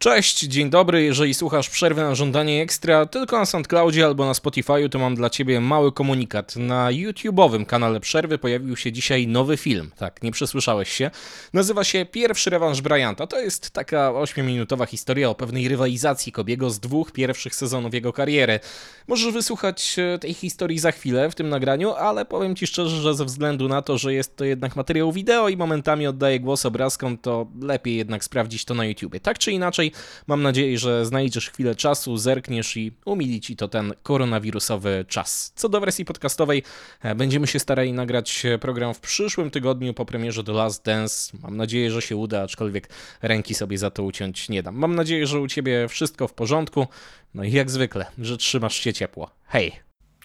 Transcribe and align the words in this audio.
Cześć, 0.00 0.40
dzień 0.40 0.70
dobry. 0.70 1.02
Jeżeli 1.02 1.34
słuchasz 1.34 1.70
przerwy 1.70 2.02
na 2.02 2.14
żądanie 2.14 2.62
ekstra 2.62 3.06
tylko 3.06 3.38
na 3.38 3.46
SoundCloudzie 3.46 4.04
albo 4.04 4.26
na 4.26 4.32
Spotify'u, 4.32 4.88
to 4.88 4.98
mam 4.98 5.14
dla 5.14 5.30
ciebie 5.30 5.60
mały 5.60 5.92
komunikat. 5.92 6.56
Na 6.56 6.88
YouTube'owym 6.88 7.66
kanale 7.66 8.00
przerwy 8.00 8.38
pojawił 8.38 8.76
się 8.76 8.92
dzisiaj 8.92 9.26
nowy 9.26 9.56
film. 9.56 9.90
Tak, 9.96 10.22
nie 10.22 10.32
przesłyszałeś 10.32 10.92
się. 10.92 11.10
Nazywa 11.52 11.84
się 11.84 12.06
Pierwszy 12.06 12.50
rewanż 12.50 12.80
Bryanta. 12.80 13.26
To 13.26 13.40
jest 13.40 13.70
taka 13.70 14.12
8-minutowa 14.12 14.86
historia 14.86 15.30
o 15.30 15.34
pewnej 15.34 15.68
rywalizacji 15.68 16.32
Kobiego 16.32 16.70
z 16.70 16.80
dwóch 16.80 17.12
pierwszych 17.12 17.54
sezonów 17.54 17.94
jego 17.94 18.12
kariery. 18.12 18.60
Możesz 19.08 19.32
wysłuchać 19.32 19.96
e, 19.98 20.18
tej 20.18 20.34
historii 20.34 20.78
za 20.78 20.92
chwilę 20.92 21.30
w 21.30 21.34
tym 21.34 21.48
nagraniu, 21.48 21.92
ale 21.92 22.24
powiem 22.24 22.56
ci 22.56 22.66
szczerze, 22.66 22.96
że 22.96 23.14
ze 23.14 23.24
względu 23.24 23.68
na 23.68 23.82
to, 23.82 23.98
że 23.98 24.14
jest 24.14 24.36
to 24.36 24.44
jednak 24.44 24.76
materiał 24.76 25.12
wideo 25.12 25.48
i 25.48 25.56
momentami 25.56 26.06
oddaję 26.06 26.40
głos 26.40 26.66
obrazkom, 26.66 27.18
to 27.18 27.46
lepiej 27.60 27.96
jednak 27.96 28.24
sprawdzić 28.24 28.64
to 28.64 28.74
na 28.74 28.84
YouTubie. 28.84 29.20
Tak 29.20 29.38
czy 29.38 29.52
inaczej, 29.52 29.87
mam 30.26 30.42
nadzieję, 30.42 30.78
że 30.78 31.06
znajdziesz 31.06 31.50
chwilę 31.50 31.74
czasu, 31.74 32.16
zerkniesz 32.16 32.76
i 32.76 32.92
umili 33.04 33.40
ci 33.40 33.56
to 33.56 33.68
ten 33.68 33.94
koronawirusowy 34.02 35.04
czas. 35.08 35.52
Co 35.54 35.68
do 35.68 35.80
wersji 35.80 36.04
podcastowej, 36.04 36.62
e, 37.02 37.14
będziemy 37.14 37.46
się 37.46 37.58
starali 37.58 37.92
nagrać 37.92 38.46
program 38.60 38.94
w 38.94 39.00
przyszłym 39.00 39.50
tygodniu 39.50 39.94
po 39.94 40.04
premierze 40.04 40.44
The 40.44 40.52
Last 40.52 40.84
Dance. 40.84 41.38
Mam 41.42 41.56
nadzieję, 41.56 41.90
że 41.90 42.02
się 42.02 42.16
uda, 42.16 42.42
aczkolwiek 42.42 42.88
ręki 43.22 43.54
sobie 43.54 43.78
za 43.78 43.90
to 43.90 44.02
uciąć 44.02 44.48
nie 44.48 44.62
dam. 44.62 44.76
Mam 44.76 44.94
nadzieję, 44.94 45.26
że 45.26 45.40
u 45.40 45.48
ciebie 45.48 45.88
wszystko 45.88 46.28
w 46.28 46.34
porządku. 46.34 46.86
No 47.34 47.44
i 47.44 47.52
jak 47.52 47.70
zwykle, 47.70 48.06
że 48.18 48.36
trzymasz 48.36 48.74
się 48.74 48.92
ciepło. 48.92 49.30
Hej! 49.46 49.72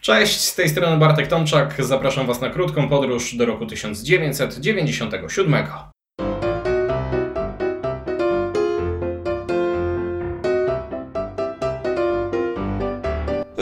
Cześć, 0.01 0.39
z 0.39 0.55
tej 0.55 0.69
strony 0.69 0.97
Bartek 0.97 1.27
Tomczak. 1.27 1.75
Zapraszam 1.79 2.27
Was 2.27 2.41
na 2.41 2.49
krótką 2.49 2.89
podróż 2.89 3.35
do 3.35 3.45
roku 3.45 3.65
1997. 3.65 5.55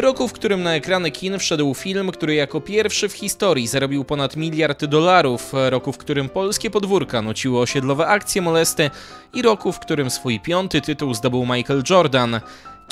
Roku, 0.02 0.27
w 0.27 0.33
którym 0.33 0.63
na 0.63 0.75
ekrany 0.75 1.11
kin 1.11 1.39
wszedł 1.39 1.73
film, 1.73 2.11
który 2.11 2.35
jako 2.35 2.61
pierwszy 2.61 3.09
w 3.09 3.13
historii 3.13 3.67
zarobił 3.67 4.03
ponad 4.03 4.35
miliard 4.35 4.85
dolarów, 4.85 5.52
roku, 5.53 5.91
w 5.91 5.97
którym 5.97 6.30
polskie 6.30 6.69
podwórka 6.69 7.21
nociły 7.21 7.59
osiedlowe 7.59 8.07
akcje 8.07 8.41
molesty 8.41 8.89
i 9.33 9.41
roku, 9.41 9.72
w 9.72 9.79
którym 9.79 10.09
swój 10.09 10.39
piąty 10.39 10.81
tytuł 10.81 11.13
zdobył 11.13 11.45
Michael 11.45 11.83
Jordan. 11.89 12.39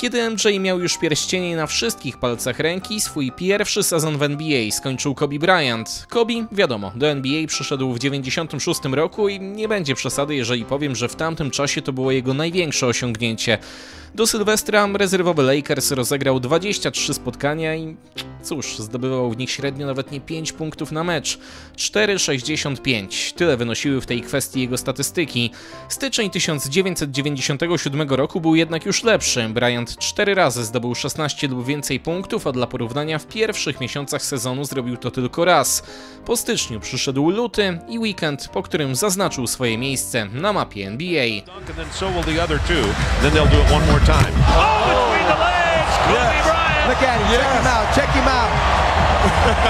Kiedy 0.00 0.30
MJ 0.30 0.60
miał 0.60 0.80
już 0.80 0.98
pierścienie 0.98 1.56
na 1.56 1.66
wszystkich 1.66 2.18
palcach 2.18 2.58
ręki, 2.58 3.00
swój 3.00 3.32
pierwszy 3.32 3.82
sezon 3.82 4.18
w 4.18 4.22
NBA 4.22 4.70
skończył 4.70 5.14
Kobe 5.14 5.38
Bryant. 5.38 6.06
Kobe, 6.08 6.34
wiadomo, 6.52 6.92
do 6.94 7.06
NBA 7.06 7.46
przyszedł 7.46 7.92
w 7.92 7.98
96 7.98 8.80
roku 8.92 9.28
i 9.28 9.40
nie 9.40 9.68
będzie 9.68 9.94
przesady, 9.94 10.34
jeżeli 10.34 10.64
powiem, 10.64 10.96
że 10.96 11.08
w 11.08 11.16
tamtym 11.16 11.50
czasie 11.50 11.82
to 11.82 11.92
było 11.92 12.12
jego 12.12 12.34
największe 12.34 12.86
osiągnięcie. 12.86 13.58
Do 14.14 14.26
Sylwestra 14.26 14.88
rezerwowy 14.94 15.42
Lakers 15.42 15.90
rozegrał 15.90 16.40
23 16.40 17.14
spotkania 17.14 17.76
i 17.76 17.96
cóż, 18.40 18.78
zdobywał 18.78 19.30
w 19.30 19.36
nich 19.36 19.50
średnio 19.50 19.86
nawet 19.86 20.12
nie 20.12 20.20
5 20.20 20.52
punktów 20.52 20.92
na 20.92 21.04
mecz. 21.04 21.38
4,65. 21.76 23.34
Tyle 23.34 23.56
wynosiły 23.56 24.00
w 24.00 24.06
tej 24.06 24.22
kwestii 24.22 24.60
jego 24.60 24.78
statystyki. 24.78 25.50
Styczeń 25.88 26.30
1997 26.30 28.10
roku 28.10 28.40
był 28.40 28.54
jednak 28.54 28.86
już 28.86 29.04
lepszy. 29.04 29.48
Bryant 29.48 29.98
4 29.98 30.34
razy 30.34 30.64
zdobył 30.64 30.94
16 30.94 31.48
lub 31.48 31.66
więcej 31.66 32.00
punktów, 32.00 32.46
a 32.46 32.52
dla 32.52 32.66
porównania 32.66 33.18
w 33.18 33.26
pierwszych 33.26 33.80
miesiącach 33.80 34.22
sezonu 34.22 34.64
zrobił 34.64 34.96
to 34.96 35.10
tylko 35.10 35.44
raz. 35.44 35.82
Po 36.26 36.36
styczniu 36.36 36.80
przyszedł 36.80 37.30
luty 37.30 37.78
i 37.88 37.98
weekend, 37.98 38.48
po 38.48 38.62
którym 38.62 38.94
zaznaczył 38.94 39.46
swoje 39.46 39.78
miejsce 39.78 40.26
na 40.32 40.52
mapie 40.52 40.86
NBA. 40.86 41.30
then 41.76 41.92
so 41.92 42.10
will 42.10 42.22
the 42.22 42.42
other 42.42 42.58
two. 42.60 42.82
Then 43.22 43.32
they'll 43.32 43.48
do 43.48 43.60
it 43.60 43.70
one 43.70 43.86
more 43.86 44.00
time. 44.00 44.32
Oh, 44.48 44.84
between 44.86 45.26
the 45.26 45.38
legs, 45.38 45.96
Kobe 46.06 46.42
Bryant. 46.44 46.59
Look 46.88 47.02
at 47.02 47.20
him. 47.20 47.26
Check 47.28 47.50
him 47.52 47.66
out. 47.66 47.86
Check 47.94 48.10
him 48.14 48.28
out. 48.28 48.50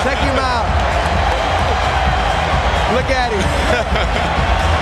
check 0.04 0.18
him 0.18 0.38
out. 0.38 0.66
Look 2.94 3.10
at 3.10 3.32
him. 3.32 4.76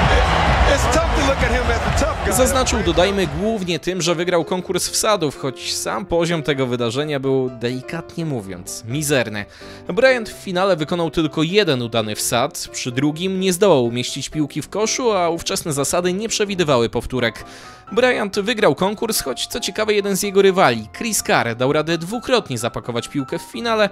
Zaznaczył, 2.32 2.78
dodajmy, 2.82 3.26
głównie 3.40 3.78
tym, 3.78 4.02
że 4.02 4.14
wygrał 4.14 4.44
konkurs 4.44 4.88
wsadów, 4.88 5.36
choć 5.36 5.74
sam 5.74 6.06
poziom 6.06 6.42
tego 6.42 6.66
wydarzenia 6.66 7.20
był, 7.20 7.50
delikatnie 7.50 8.26
mówiąc, 8.26 8.84
mizerny. 8.88 9.44
Bryant 9.88 10.28
w 10.28 10.32
finale 10.32 10.76
wykonał 10.76 11.10
tylko 11.10 11.42
jeden 11.42 11.82
udany 11.82 12.16
wsad, 12.16 12.68
przy 12.72 12.92
drugim 12.92 13.40
nie 13.40 13.52
zdołał 13.52 13.84
umieścić 13.84 14.28
piłki 14.30 14.62
w 14.62 14.68
koszu, 14.68 15.12
a 15.12 15.28
ówczesne 15.28 15.72
zasady 15.72 16.12
nie 16.12 16.28
przewidywały 16.28 16.88
powtórek. 16.88 17.44
Bryant 17.92 18.40
wygrał 18.40 18.74
konkurs, 18.74 19.20
choć 19.22 19.46
co 19.46 19.60
ciekawe 19.60 19.94
jeden 19.94 20.16
z 20.16 20.22
jego 20.22 20.42
rywali, 20.42 20.88
Chris 20.96 21.22
Carr, 21.22 21.56
dał 21.56 21.72
radę 21.72 21.98
dwukrotnie 21.98 22.58
zapakować 22.58 23.08
piłkę 23.08 23.38
w 23.38 23.42
finale, 23.42 23.90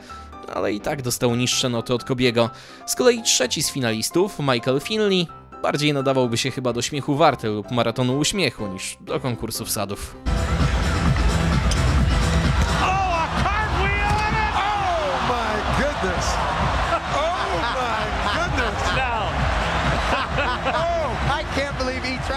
ale 0.54 0.72
i 0.72 0.80
tak 0.80 1.02
dostał 1.02 1.36
niższe 1.36 1.68
noty 1.68 1.94
od 1.94 2.04
Kobiego. 2.04 2.50
Z 2.86 2.94
kolei 2.94 3.22
trzeci 3.22 3.62
z 3.62 3.70
finalistów, 3.70 4.38
Michael 4.38 4.80
Finley, 4.80 5.28
bardziej 5.66 5.92
nadawałby 5.92 6.36
się 6.36 6.50
chyba 6.50 6.72
do 6.72 6.82
śmiechu 6.82 7.16
warty 7.16 7.48
lub 7.48 7.70
maratonu 7.70 8.18
uśmiechu 8.18 8.66
niż 8.66 8.96
do 9.00 9.20
konkursu 9.20 9.64
wsadów. 9.64 10.16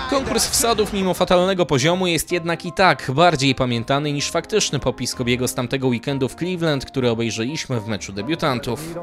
Konkurs 0.10 0.48
wsadów 0.48 0.94
mimo 0.94 1.14
fatalnego 1.14 1.66
poziomu 1.66 2.08
jest 2.08 2.32
jednak 2.32 2.66
i 2.66 2.72
tak 2.72 3.12
bardziej 3.12 3.56
pamiętany 3.56 4.14
niż 4.14 4.32
faktyczny 4.32 4.80
popis 4.80 5.16
Kobiego 5.16 5.48
z 5.48 5.54
tamtego 5.54 5.88
weekendu 5.88 6.30
w 6.30 6.36
Cleveland, 6.36 6.86
który 6.86 7.10
obejrzeliśmy 7.10 7.80
w 7.80 7.88
meczu 7.88 8.14
debiutantów. 8.14 8.96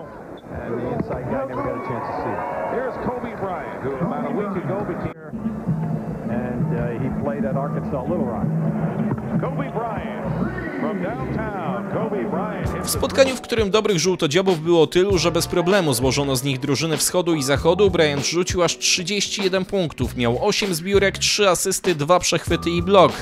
W 12.82 12.90
spotkaniu, 12.90 13.36
w 13.36 13.40
którym 13.40 13.70
dobrych 13.70 13.98
żółtodziobów 13.98 14.62
było 14.62 14.86
tylu, 14.86 15.18
że 15.18 15.32
bez 15.32 15.46
problemu 15.46 15.94
złożono 15.94 16.36
z 16.36 16.44
nich 16.44 16.60
drużyny 16.60 16.96
wschodu 16.96 17.34
i 17.34 17.42
zachodu, 17.42 17.90
Bryant 17.90 18.26
rzucił 18.26 18.62
aż 18.62 18.78
31 18.78 19.64
punktów, 19.64 20.16
miał 20.16 20.46
8 20.46 20.74
zbiórek, 20.74 21.18
3 21.18 21.48
asysty, 21.48 21.94
2 21.94 22.18
przechwyty 22.18 22.70
i 22.70 22.82
blok. 22.82 23.12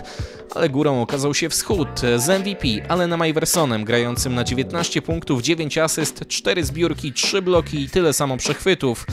Ale 0.55 0.69
górą 0.69 1.03
okazał 1.03 1.35
się 1.35 1.49
wschód 1.49 1.89
z 2.17 2.29
MVP 2.29 2.69
Allenem 2.89 3.27
Iversonem, 3.27 3.85
grającym 3.85 4.35
na 4.35 4.45
19 4.45 5.03
punktów, 5.03 5.43
9 5.43 5.79
asyst, 5.79 6.25
4 6.29 6.65
zbiórki, 6.65 7.13
3 7.13 7.43
bloki 7.43 7.83
i 7.83 7.89
tyle 7.89 8.13
samo 8.13 8.37
przechwytów. 8.37 9.07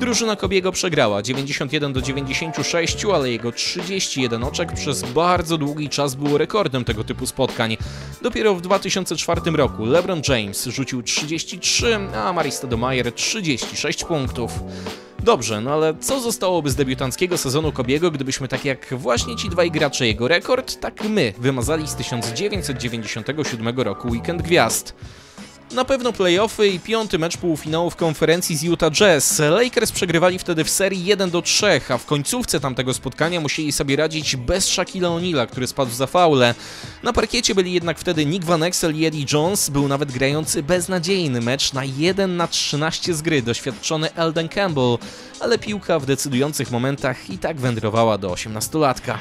Drużyna 0.00 0.36
Kobiego 0.36 0.72
przegrała 0.72 1.22
91 1.22 1.92
do 1.92 2.02
96, 2.02 3.04
ale 3.04 3.30
jego 3.30 3.52
31 3.52 4.44
oczek 4.44 4.72
przez 4.72 5.02
bardzo 5.02 5.58
długi 5.58 5.88
czas 5.88 6.14
było 6.14 6.38
rekordem 6.38 6.84
tego 6.84 7.04
typu 7.04 7.26
spotkań. 7.26 7.76
Dopiero 8.22 8.54
w 8.54 8.60
2004 8.60 9.40
roku 9.50 9.84
LeBron 9.84 10.22
James 10.28 10.64
rzucił 10.64 11.02
33, 11.02 11.98
a 12.14 12.32
Mari 12.32 12.50
Stoudemire 12.50 13.12
36 13.12 14.04
punktów. 14.04 14.52
Dobrze, 15.18 15.60
no 15.60 15.72
ale 15.72 15.94
co 16.00 16.20
zostałoby 16.20 16.70
z 16.70 16.76
debiutanckiego 16.76 17.38
sezonu 17.38 17.72
Kobiego, 17.72 18.10
gdybyśmy 18.10 18.48
tak 18.48 18.64
jak 18.64 18.94
właśnie 18.94 19.36
ci 19.36 19.48
dwaj 19.48 19.70
gracze 19.70 20.06
jego 20.06 20.28
rekord, 20.28 20.80
tak 20.80 21.04
my 21.04 21.32
wymazali 21.38 21.88
z 21.88 21.94
1997 21.94 23.80
roku 23.80 24.08
Weekend 24.08 24.42
Gwiazd. 24.42 24.94
Na 25.72 25.84
pewno 25.84 26.12
playoffy 26.12 26.68
i 26.68 26.80
piąty 26.80 27.18
mecz 27.18 27.36
półfinałów 27.36 27.96
konferencji 27.96 28.56
z 28.56 28.62
Utah 28.62 28.90
Jazz. 28.90 29.38
Lakers 29.38 29.92
przegrywali 29.92 30.38
wtedy 30.38 30.64
w 30.64 30.70
serii 30.70 31.04
1 31.04 31.30
do 31.30 31.42
3, 31.42 31.80
a 31.88 31.98
w 31.98 32.06
końcówce 32.06 32.60
tamtego 32.60 32.94
spotkania 32.94 33.40
musieli 33.40 33.72
sobie 33.72 33.96
radzić 33.96 34.36
bez 34.36 34.64
Shaquille 34.68 35.08
O'Neala, 35.08 35.46
który 35.46 35.66
spadł 35.66 35.92
za 35.92 36.06
faule. 36.06 36.54
Na 37.02 37.12
parkiecie 37.12 37.54
byli 37.54 37.72
jednak 37.72 37.98
wtedy 37.98 38.26
Nick 38.26 38.44
Van 38.44 38.62
Exel 38.62 38.96
i 38.96 39.04
Eddie 39.04 39.26
Jones, 39.32 39.70
był 39.70 39.88
nawet 39.88 40.12
grający 40.12 40.62
beznadziejny 40.62 41.40
mecz 41.40 41.72
na 41.72 41.84
1 41.84 42.36
na 42.36 42.48
13 42.48 43.14
z 43.14 43.22
gry 43.22 43.42
doświadczony 43.42 44.14
Elden 44.14 44.48
Campbell, 44.48 44.98
ale 45.40 45.58
piłka 45.58 45.98
w 45.98 46.06
decydujących 46.06 46.70
momentach 46.70 47.30
i 47.30 47.38
tak 47.38 47.56
wędrowała 47.60 48.18
do 48.18 48.30
18-latka. 48.30 49.14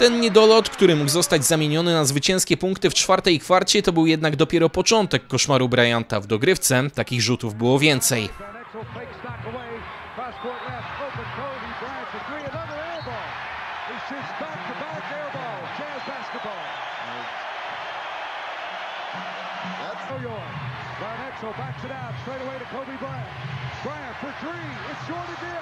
Ten 0.00 0.20
niedolot, 0.20 0.70
który 0.70 0.96
mógł 0.96 1.10
zostać 1.10 1.44
zamieniony 1.44 1.92
na 1.92 2.04
zwycięskie 2.04 2.56
punkty 2.56 2.90
w 2.90 2.94
czwartej 2.94 3.40
kwarcie, 3.40 3.82
to 3.82 3.92
był 3.92 4.06
jednak 4.06 4.36
dopiero 4.36 4.70
początek 4.70 5.26
koszmaru 5.26 5.68
Bryanta 5.68 6.20
w 6.20 6.26
dogrywce. 6.26 6.90
Takich 6.94 7.22
rzutów 7.22 7.54
było 7.54 7.78
więcej. 7.78 8.22
Air 8.22 8.30
ball. 8.92 10.08
Back 10.16 10.34
air 15.12 15.30
ball. 15.34 15.60
It 21.84 21.90
out 21.90 22.14
straight 22.22 22.42
away 22.42 22.58
to 22.58 22.64
Kobe 22.64 22.96
Bryant. 23.00 23.28
Bryant 23.84 24.16
for 24.20 24.32
three. 24.40 24.70
It's 24.90 25.06
short 25.06 25.28
again. 25.38 25.60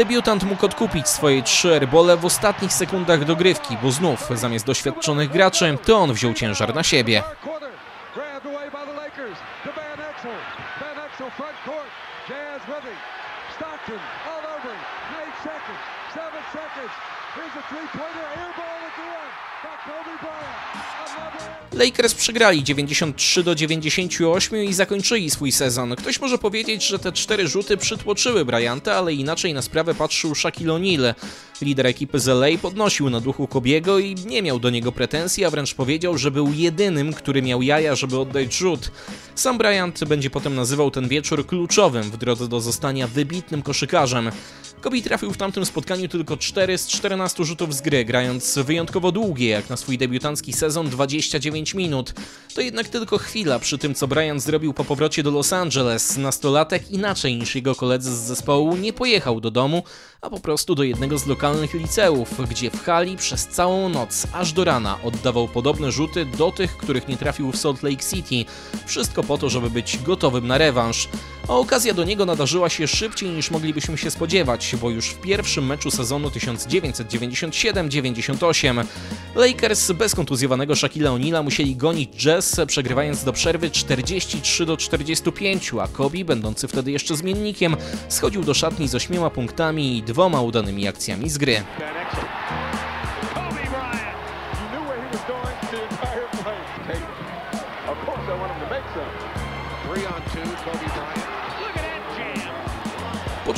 Debiutant 0.00 0.44
mógł 0.44 0.66
odkupić 0.66 1.08
swoje 1.08 1.42
trzy 1.42 1.74
airbole 1.74 2.16
w 2.16 2.24
ostatnich 2.24 2.72
sekundach 2.72 3.24
dogrywki, 3.24 3.76
bo 3.82 3.90
znów 3.90 4.28
zamiast 4.34 4.66
doświadczonych 4.66 5.30
graczy 5.30 5.78
to 5.84 5.96
on 5.96 6.12
wziął 6.12 6.34
ciężar 6.34 6.74
na 6.74 6.82
siebie. 6.82 7.22
The. 7.22 7.50
Here's 17.34 17.56
a 17.56 17.62
three-pointer. 17.68 18.00
Kobe 18.00 18.14
Bryant. 18.14 18.58
Another. 18.58 19.49
Lakers 21.72 22.14
przegrali 22.14 22.64
93 22.64 23.42
do 23.42 23.54
98 23.54 24.64
i 24.64 24.72
zakończyli 24.72 25.30
swój 25.30 25.52
sezon. 25.52 25.96
Ktoś 25.96 26.20
może 26.20 26.38
powiedzieć, 26.38 26.86
że 26.86 26.98
te 26.98 27.12
cztery 27.12 27.48
rzuty 27.48 27.76
przytłoczyły 27.76 28.44
Bryanta, 28.44 28.94
ale 28.94 29.14
inaczej 29.14 29.54
na 29.54 29.62
sprawę 29.62 29.94
patrzył 29.94 30.34
Shaquille 30.34 30.72
O'Neal. 30.72 31.14
Lider 31.62 31.86
ekipy 31.86 32.20
z 32.20 32.28
LA 32.28 32.46
podnosił 32.62 33.10
na 33.10 33.20
duchu 33.20 33.46
Kobiego 33.46 33.98
i 33.98 34.14
nie 34.14 34.42
miał 34.42 34.58
do 34.58 34.70
niego 34.70 34.92
pretensji, 34.92 35.44
a 35.44 35.50
wręcz 35.50 35.74
powiedział, 35.74 36.18
że 36.18 36.30
był 36.30 36.52
jedynym, 36.52 37.12
który 37.12 37.42
miał 37.42 37.62
jaja, 37.62 37.94
żeby 37.94 38.18
oddać 38.18 38.54
rzut. 38.54 38.90
Sam 39.34 39.58
Bryant 39.58 40.04
będzie 40.04 40.30
potem 40.30 40.54
nazywał 40.54 40.90
ten 40.90 41.08
wieczór 41.08 41.46
kluczowym 41.46 42.02
w 42.02 42.16
drodze 42.16 42.48
do 42.48 42.60
zostania 42.60 43.06
wybitnym 43.06 43.62
koszykarzem. 43.62 44.30
Kobe 44.80 45.02
trafił 45.02 45.32
w 45.32 45.36
tamtym 45.36 45.66
spotkaniu 45.66 46.08
tylko 46.08 46.36
4 46.36 46.78
z 46.78 46.86
14 46.86 47.44
rzutów 47.44 47.74
z 47.74 47.80
gry, 47.80 48.04
grając 48.04 48.58
wyjątkowo 48.58 49.12
długie, 49.12 49.49
jak 49.50 49.70
na 49.70 49.76
swój 49.76 49.98
debiutancki 49.98 50.52
sezon 50.52 50.88
29 50.88 51.74
minut. 51.74 52.14
To 52.54 52.60
jednak 52.60 52.88
tylko 52.88 53.18
chwila 53.18 53.58
przy 53.58 53.78
tym, 53.78 53.94
co 53.94 54.08
Bryant 54.08 54.42
zrobił 54.42 54.74
po 54.74 54.84
powrocie 54.84 55.22
do 55.22 55.30
Los 55.30 55.52
Angeles. 55.52 56.16
Nastolatek 56.16 56.90
inaczej 56.90 57.36
niż 57.36 57.54
jego 57.54 57.74
koledzy 57.74 58.16
z 58.16 58.18
zespołu 58.18 58.76
nie 58.76 58.92
pojechał 58.92 59.40
do 59.40 59.50
domu, 59.50 59.82
a 60.22 60.30
po 60.30 60.40
prostu 60.40 60.74
do 60.74 60.82
jednego 60.82 61.18
z 61.18 61.26
lokalnych 61.26 61.74
liceów, 61.74 62.48
gdzie 62.48 62.70
w 62.70 62.82
hali 62.82 63.16
przez 63.16 63.46
całą 63.46 63.88
noc, 63.88 64.26
aż 64.32 64.52
do 64.52 64.64
rana, 64.64 64.98
oddawał 65.04 65.48
podobne 65.48 65.92
rzuty 65.92 66.26
do 66.26 66.52
tych, 66.52 66.76
których 66.76 67.08
nie 67.08 67.16
trafił 67.16 67.52
w 67.52 67.56
Salt 67.56 67.82
Lake 67.82 68.04
City. 68.10 68.50
Wszystko 68.86 69.22
po 69.22 69.38
to, 69.38 69.48
żeby 69.48 69.70
być 69.70 69.98
gotowym 69.98 70.46
na 70.46 70.58
rewanż. 70.58 71.08
A 71.48 71.52
okazja 71.52 71.94
do 71.94 72.04
niego 72.04 72.26
nadarzyła 72.26 72.68
się 72.68 72.88
szybciej 72.88 73.30
niż 73.30 73.50
moglibyśmy 73.50 73.98
się 73.98 74.10
spodziewać, 74.10 74.76
bo 74.80 74.90
już 74.90 75.08
w 75.08 75.20
pierwszym 75.20 75.66
meczu 75.66 75.90
sezonu 75.90 76.28
1997-98 76.28 78.84
Lakers 79.34 79.92
bez 79.92 80.14
kontuzjowanego 80.14 80.76
Shaquille 80.76 81.10
O'Neala 81.10 81.44
musieli 81.44 81.76
gonić 81.76 82.10
Jazz, 82.16 82.60
przegrywając 82.66 83.24
do 83.24 83.32
przerwy 83.32 83.70
43 83.70 84.66
do 84.66 84.76
45, 84.76 85.72
a 85.82 85.88
Kobe, 85.88 86.24
będący 86.24 86.68
wtedy 86.68 86.90
jeszcze 86.90 87.16
zmiennikiem, 87.16 87.76
schodził 88.08 88.44
do 88.44 88.54
szatni 88.54 88.88
z 88.88 88.94
ośmioma 88.94 89.30
punktami 89.30 89.98
i 89.98 90.02
dwoma 90.12 90.42
udanymi 90.42 90.88
akcjami 90.88 91.30
z 91.30 91.38
gry. 91.38 91.56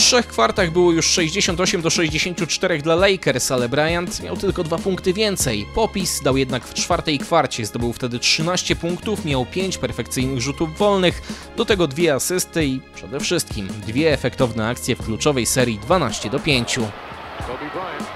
Trzech 0.03 0.27
kwartach 0.27 0.71
było 0.71 0.93
już 0.93 1.07
68 1.07 1.83
do 1.83 1.91
64 1.91 2.79
dla 2.79 2.95
Lakers, 2.95 3.51
ale 3.51 3.69
Bryant 3.69 4.23
miał 4.23 4.37
tylko 4.37 4.65
dwa 4.65 4.79
punkty 4.79 5.13
więcej. 5.13 5.67
Popis 5.75 6.23
dał 6.23 6.37
jednak 6.37 6.65
w 6.65 6.75
czwartej 6.75 7.19
kwarcie, 7.19 7.67
zdobył 7.67 7.93
wtedy 7.93 8.19
13 8.19 8.77
punktów, 8.77 9.25
miał 9.25 9.47
5 9.47 9.79
perfekcyjnych 9.79 10.41
rzutów 10.41 10.79
wolnych, 10.79 11.23
do 11.57 11.65
tego 11.65 11.87
dwie 11.87 12.15
asysty 12.15 12.65
i 12.67 12.81
przede 12.95 13.21
wszystkim 13.21 13.69
dwie 13.69 14.13
efektowne 14.13 14.69
akcje 14.69 14.97
w 14.97 15.05
kluczowej 15.05 15.47
serii 15.47 15.79
12 15.79 16.31
do 16.31 16.41
5. 16.41 16.75
Kobe 16.75 17.59
Bryant. 17.59 18.07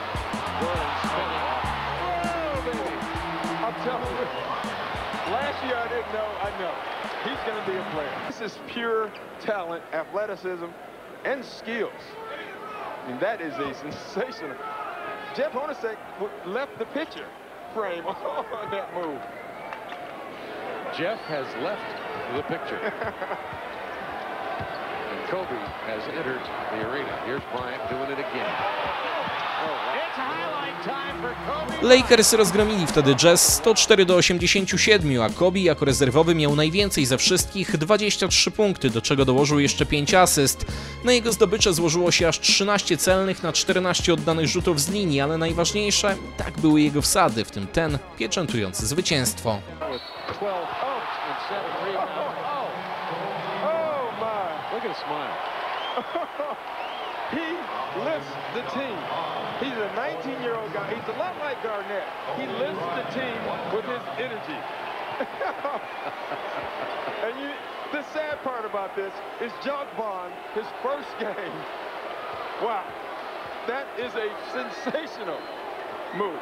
Jordan 0.62 0.90
spinning. 1.02 1.44
Oh, 2.02 2.62
baby. 2.66 2.96
I'm 3.66 3.74
telling 3.84 4.16
you, 4.18 4.26
last 5.32 5.58
year 5.64 5.78
I 5.84 5.88
didn't 5.88 6.12
know, 6.12 6.28
I 6.46 6.50
know. 6.60 6.74
He's 7.24 7.42
going 7.46 7.64
to 7.64 7.70
be 7.70 7.78
a 7.78 7.84
player. 7.94 8.12
This 8.28 8.40
is 8.52 8.58
pure 8.74 9.10
talent, 9.46 9.82
athleticism, 9.92 10.66
and 11.24 11.44
skills. 11.44 11.92
And 13.06 13.20
that 13.20 13.40
is 13.40 13.54
a 13.54 13.74
sensational. 13.92 14.56
Jeff 15.36 15.52
Hornacek 15.52 15.96
left 16.46 16.78
the 16.78 16.86
picture 16.86 17.28
frame 17.74 18.06
on 18.06 18.70
that 18.70 18.92
move. 18.94 19.20
Jeff 20.96 21.20
has 21.28 21.46
left 21.62 21.84
the 22.34 22.42
picture. 22.48 22.80
and 25.12 25.28
Kobe 25.28 25.60
has 25.84 26.02
entered 26.16 26.40
the 26.72 26.88
arena. 26.88 27.20
Here's 27.26 27.42
Bryant 27.52 27.84
doing 27.90 28.10
it 28.10 28.19
again. 28.19 28.48
Oh, 29.60 29.72
wow. 29.72 30.06
Lakers 31.82 32.32
rozgromili 32.32 32.86
wtedy 32.86 33.14
Jazz 33.14 33.54
104 33.54 34.04
do 34.04 34.16
87, 34.16 35.22
a 35.22 35.30
Kobe 35.30 35.58
jako 35.58 35.84
rezerwowy 35.84 36.34
miał 36.34 36.56
najwięcej 36.56 37.06
ze 37.06 37.18
wszystkich 37.18 37.76
23 37.78 38.50
punkty, 38.50 38.90
do 38.90 39.02
czego 39.02 39.24
dołożył 39.24 39.58
jeszcze 39.58 39.86
5 39.86 40.14
asyst. 40.14 40.66
Na 41.04 41.12
jego 41.12 41.32
zdobycze 41.32 41.74
złożyło 41.74 42.10
się 42.10 42.28
aż 42.28 42.40
13 42.40 42.96
celnych 42.96 43.42
na 43.42 43.52
14 43.52 44.12
oddanych 44.14 44.46
rzutów 44.46 44.80
z 44.80 44.90
linii, 44.90 45.20
ale 45.20 45.38
najważniejsze 45.38 46.16
tak 46.36 46.58
były 46.58 46.80
jego 46.80 47.02
wsady, 47.02 47.44
w 47.44 47.50
tym 47.50 47.66
ten 47.66 47.98
pieczętujący 48.19 48.86
zwycięstwo. 48.86 49.58
With 57.32 57.34
12 57.34 57.34
pokes 57.34 57.34
and 57.34 57.34
seven 57.34 57.34
rebounds. 57.34 57.34
My. 57.34 57.34
Look 57.34 57.34
at 57.34 57.34
the 57.34 57.34
smile. 57.34 57.34
He 57.34 58.00
lifts 58.00 58.32
the 58.55 58.62
team. 58.75 58.99
He's 59.61 59.76
a 59.76 59.88
19-year-old 59.94 60.73
guy. 60.73 60.94
He's 60.94 61.08
a 61.08 61.12
lot 61.19 61.37
like 61.38 61.62
Garnett. 61.62 62.08
He 62.37 62.46
lifts 62.46 62.88
the 62.94 63.02
team 63.14 63.38
with 63.73 63.84
his 63.84 64.02
energy. 64.19 64.61
and 67.25 67.40
you, 67.40 67.50
the 67.93 68.02
sad 68.12 68.43
part 68.43 68.64
about 68.64 68.94
this 68.96 69.12
is 69.40 69.52
Jock 69.64 69.87
Bond, 69.96 70.32
his 70.55 70.67
first 70.82 71.08
game. 71.19 71.52
Wow, 72.62 72.84
that 73.67 73.87
is 73.99 74.12
a 74.14 74.31
sensational 74.52 75.40
move. 76.17 76.40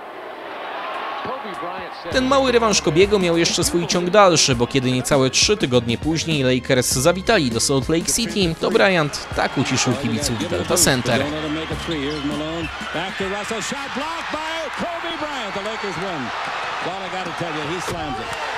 Ten 2.13 2.27
mały 2.27 2.53
rewanż 2.53 2.83
Kobiego 2.83 3.19
miał 3.19 3.37
jeszcze 3.37 3.65
swój 3.65 3.87
ciąg 3.87 4.11
dalszy, 4.11 4.57
bo 4.57 4.67
kiedy 4.67 4.93
niecałe 4.93 5.31
3 5.31 5.57
tygodnie 5.57 5.99
później 5.99 6.43
Lakers 6.43 6.93
zawitali 6.93 7.51
do 7.51 7.61
Salt 7.61 7.89
Lake 7.89 8.13
City, 8.13 8.55
to 8.61 8.71
Bryant 8.71 9.27
tak 9.37 9.59
uciszył 9.59 9.93
kibiców 10.03 10.49
Delta 10.51 10.77
Center. 10.77 11.25
Bryant. 11.25 11.45
The 15.55 15.63
Lakers 15.63 15.97
win. 15.97 16.23
Well, 16.87 17.03
I 17.07 17.11
got 17.11 17.25
to 17.27 17.33
tell 17.39 17.55
you, 17.55 17.63
he 17.75 17.81
slams 17.81 18.19
it. 18.19 18.54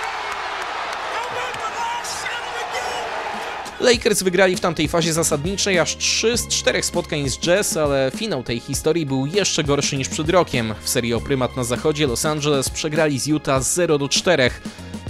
Lakers 3.80 4.23
wygrali 4.23 4.56
w 4.56 4.61
tamtej 4.61 4.88
fazie 4.88 5.12
zasadniczej 5.12 5.78
aż 5.78 5.97
3 5.97 6.38
z 6.38 6.49
4 6.49 6.83
spotkań 6.83 7.28
z 7.28 7.38
Jazz, 7.38 7.76
ale 7.76 8.12
finał 8.16 8.42
tej 8.42 8.61
historii 8.61 9.06
był 9.06 9.26
jeszcze 9.26 9.64
gorszy 9.64 9.97
niż 9.97 10.09
przed 10.09 10.28
rokiem. 10.30 10.75
W 10.83 10.88
serii 10.88 11.14
o 11.14 11.21
prymat 11.21 11.56
na 11.56 11.64
zachodzie 11.64 12.06
Los 12.06 12.25
Angeles 12.25 12.71
przegrali 12.71 13.18
z 13.18 13.26
Utah 13.26 13.62
0 13.62 13.99
do 13.99 14.09
4. 14.09 14.50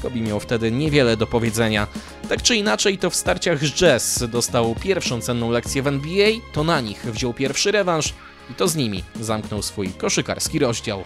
Kobe 0.02 0.20
miał 0.20 0.40
wtedy 0.40 0.70
niewiele 0.70 1.16
do 1.16 1.26
powiedzenia. 1.26 1.86
Tak 2.28 2.42
czy 2.42 2.56
inaczej, 2.56 2.98
to 2.98 3.10
w 3.10 3.16
starciach 3.16 3.64
z 3.64 3.72
Jazz 3.72 4.24
dostał 4.28 4.74
pierwszą 4.74 5.20
cenną 5.20 5.50
lekcję 5.50 5.82
w 5.82 5.86
NBA, 5.86 6.28
to 6.52 6.64
na 6.64 6.80
nich 6.80 7.04
wziął 7.04 7.34
pierwszy 7.34 7.72
rewanż 7.72 8.14
i 8.50 8.54
to 8.54 8.68
z 8.68 8.76
nimi 8.76 9.04
zamknął 9.20 9.62
swój 9.62 9.88
koszykarski 9.88 10.58
rozdział. 10.58 11.02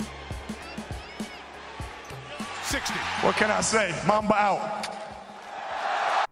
60. 2.71 2.99
What 3.23 3.37
can 3.37 3.61
I 3.61 3.65
say? 3.65 3.93
Mamba 4.07 4.39
out. 4.39 5.00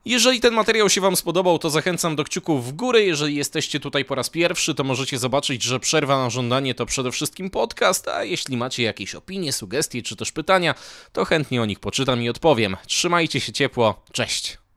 Jeżeli 0.04 0.40
ten 0.40 0.54
materiał 0.54 0.88
się 0.88 1.00
Wam 1.00 1.16
spodobał, 1.16 1.58
to 1.58 1.70
zachęcam 1.70 2.16
do 2.16 2.24
kciuków 2.24 2.66
w 2.68 2.72
górę. 2.72 3.02
Jeżeli 3.02 3.36
jesteście 3.36 3.80
tutaj 3.80 4.04
po 4.04 4.14
raz 4.14 4.30
pierwszy, 4.30 4.74
to 4.74 4.84
możecie 4.84 5.18
zobaczyć, 5.18 5.62
że 5.62 5.80
przerwa 5.80 6.18
na 6.18 6.30
żądanie 6.30 6.74
to 6.74 6.86
przede 6.86 7.12
wszystkim 7.12 7.50
podcast, 7.50 8.08
a 8.08 8.24
jeśli 8.24 8.56
macie 8.56 8.82
jakieś 8.82 9.14
opinie, 9.14 9.52
sugestie 9.52 10.02
czy 10.02 10.16
też 10.16 10.32
pytania, 10.32 10.74
to 11.12 11.24
chętnie 11.24 11.62
o 11.62 11.66
nich 11.66 11.80
poczytam 11.80 12.22
i 12.22 12.28
odpowiem. 12.28 12.76
Trzymajcie 12.86 13.40
się 13.40 13.52
ciepło, 13.52 14.02
cześć! 14.12 14.67